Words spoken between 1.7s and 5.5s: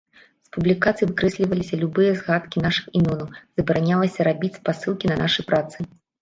любыя згадкі нашых імёнаў, забаранялася рабіць спасылкі на нашы